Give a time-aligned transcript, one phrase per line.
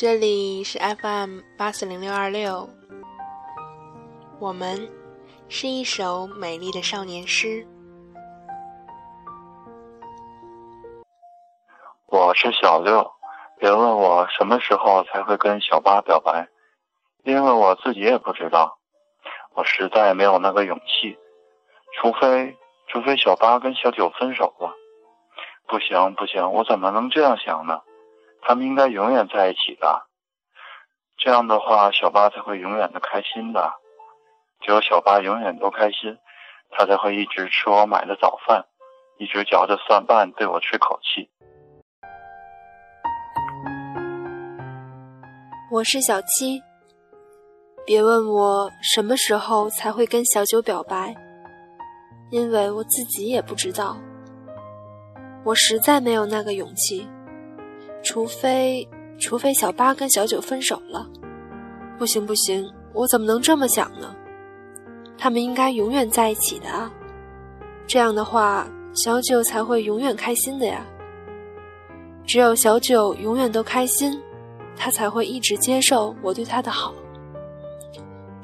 [0.00, 2.66] 这里是 FM 八四零六二六，
[4.38, 4.90] 我们
[5.50, 7.66] 是一首美丽的少年诗。
[12.06, 13.12] 我是小六，
[13.58, 16.48] 别问我什么时候才会跟小八表白，
[17.24, 18.78] 因为我自己也不知道，
[19.54, 21.18] 我实在没有那个勇气，
[22.00, 22.56] 除非
[22.88, 24.72] 除非小八跟小九分手了。
[25.68, 27.82] 不行不行，我怎么能这样想呢？
[28.42, 30.06] 他们应该永远在一起的，
[31.18, 33.74] 这样的话，小八才会永远的开心的。
[34.60, 36.18] 只有小八永远都开心，
[36.70, 38.66] 他才会一直吃我买的早饭，
[39.18, 41.30] 一直嚼着蒜瓣对我吹口气。
[45.70, 46.60] 我是小七，
[47.86, 51.14] 别问我什么时候才会跟小九表白，
[52.30, 53.96] 因为我自己也不知道。
[55.44, 57.08] 我实在没有那个勇气。
[58.02, 61.06] 除非，除非小八跟小九分手了，
[61.98, 64.14] 不行不行，我怎么能这么想呢？
[65.18, 66.90] 他们应该永远在一起的啊，
[67.86, 70.84] 这样的话，小九才会永远开心的呀。
[72.26, 74.18] 只有小九永远都开心，
[74.76, 76.94] 他才会一直接受我对他的好。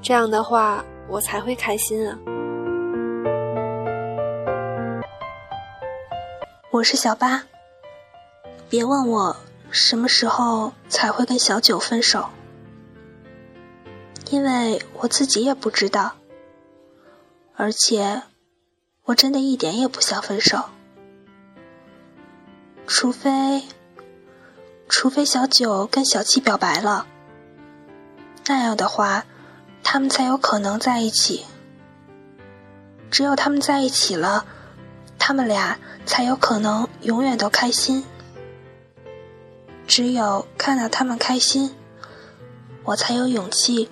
[0.03, 2.19] 这样的话，我才会开心啊。
[6.71, 7.43] 我是小八，
[8.69, 9.35] 别问我。
[9.77, 12.31] 什么时候才会跟小九分手？
[14.31, 16.17] 因为我自己也不知道，
[17.55, 18.23] 而且
[19.05, 20.65] 我真的一点也不想分手。
[22.87, 23.65] 除非，
[24.89, 27.07] 除非小九跟小七表白了，
[28.47, 29.27] 那样的话，
[29.85, 31.45] 他们才有可能在一起。
[33.11, 34.47] 只有他们在一起了，
[35.19, 38.03] 他们俩才有可能永远都开心。
[39.97, 41.75] 只有看到他们开心，
[42.85, 43.89] 我才有勇气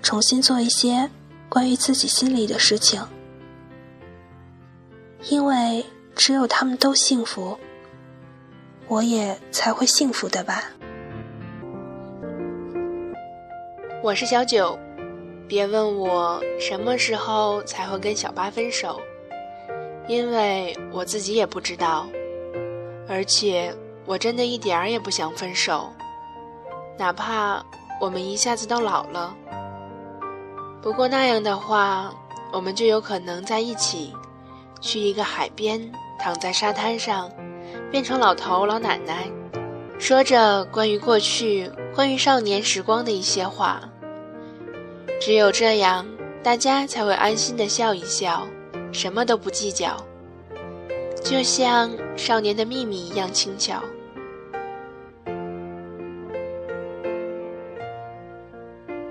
[0.00, 1.10] 重新做一些
[1.48, 3.02] 关于自己心里的事情。
[5.28, 5.84] 因为
[6.14, 7.58] 只有他们都幸福，
[8.86, 10.70] 我也才会幸福的吧。
[14.04, 14.78] 我是小九，
[15.48, 19.00] 别问我什么时候才会跟小八分手，
[20.06, 22.06] 因为我自己也不知道，
[23.08, 23.74] 而且。
[24.06, 25.92] 我真的一点儿也不想分手，
[26.96, 27.60] 哪怕
[28.00, 29.34] 我们一下子都老了。
[30.80, 32.14] 不过那样的话，
[32.52, 34.14] 我们就有可能在一起，
[34.80, 35.90] 去一个海边，
[36.20, 37.28] 躺在沙滩上，
[37.90, 39.28] 变成老头老奶奶，
[39.98, 43.80] 说着关于过去、关于少年时光的一些话。
[45.20, 46.06] 只有这样，
[46.44, 48.46] 大家才会安心的笑一笑，
[48.92, 49.96] 什么都不计较，
[51.24, 53.82] 就像少年的秘密一样轻巧。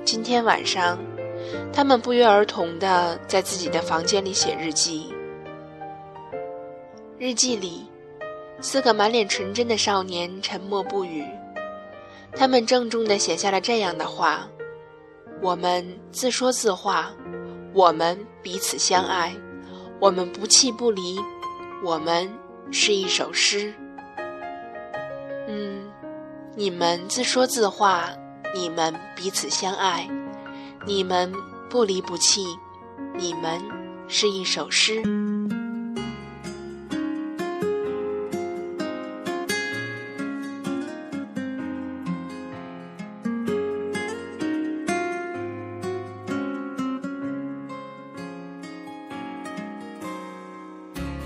[0.06, 1.00] 今天晚上，
[1.74, 5.12] 他们不约而同的在自己的房间里写日记。
[7.18, 7.90] 日记里，
[8.62, 11.26] 四个满脸纯真的少年沉默不语。
[12.34, 14.48] 他们郑重的写下了这样的话
[15.42, 17.12] ：“我们自说自话，
[17.74, 19.34] 我们彼此相爱，
[20.00, 21.18] 我们不弃不离，
[21.84, 22.32] 我们
[22.72, 23.74] 是一首诗。”
[25.50, 25.92] 嗯，
[26.56, 28.12] 你们自说自话。
[28.56, 30.10] 你们彼此相爱，
[30.88, 31.30] 你们
[31.70, 32.46] 不离不弃，
[33.18, 33.62] 你们
[34.08, 35.04] 是一首诗。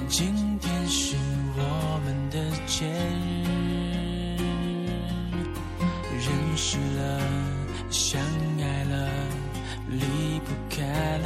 [0.09, 1.15] 今天是
[1.55, 3.28] 我们的节日，
[6.61, 7.21] 识了。
[7.89, 8.21] 相
[8.59, 9.09] 爱了，
[9.87, 10.83] 离不开
[11.19, 11.25] 了。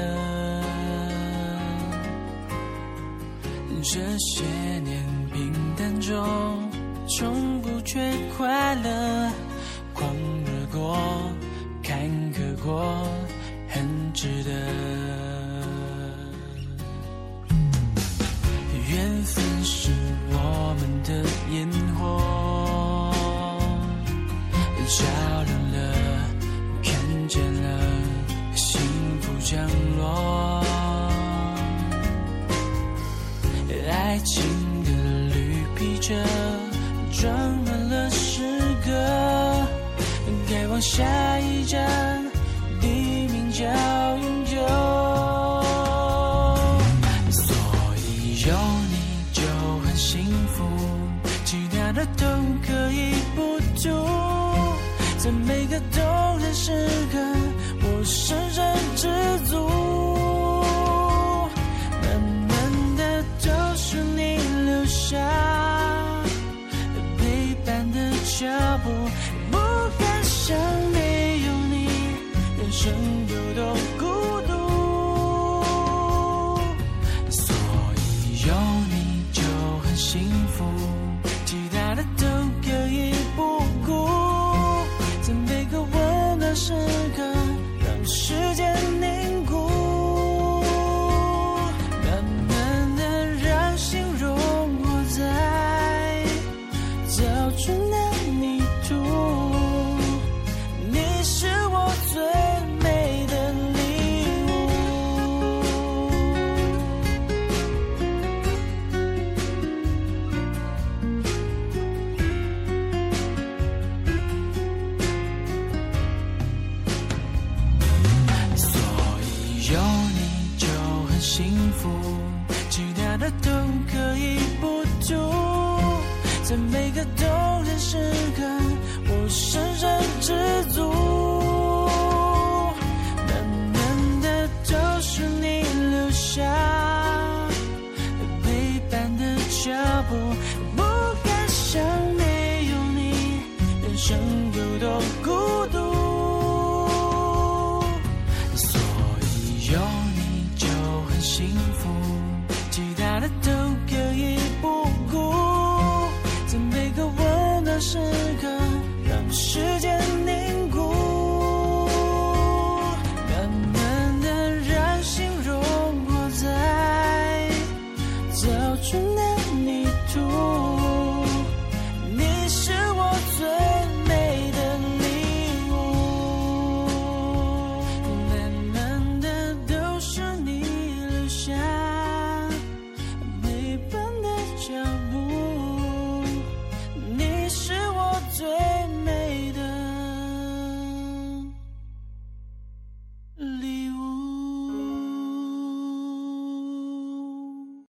[3.82, 4.44] 这些
[4.84, 5.04] 年
[5.34, 6.72] 平淡中，
[7.10, 9.32] 从不缺快乐。
[9.94, 10.14] 狂
[10.46, 10.98] 热过，
[11.82, 12.00] 坎
[12.34, 13.08] 坷过，
[13.68, 14.52] 很值得。
[18.90, 19.92] 缘分是
[20.30, 21.10] 我们的
[21.52, 21.68] 烟
[21.98, 23.12] 火，
[29.54, 29.70] 降
[30.00, 30.66] 落，
[33.88, 34.44] 爱情
[34.84, 34.90] 的
[35.36, 36.16] 绿皮车
[37.12, 37.32] 装
[37.64, 38.42] 满了诗
[38.84, 38.92] 歌，
[40.50, 41.04] 该往下
[41.40, 42.26] 一站，
[42.82, 43.64] 地名叫
[44.18, 44.56] 永久。
[47.30, 47.56] 所
[47.98, 48.58] 以有
[48.90, 48.96] 你
[49.34, 49.44] 就
[49.86, 50.66] 很幸福，
[51.46, 52.26] 其他的都
[52.66, 53.64] 可以不读。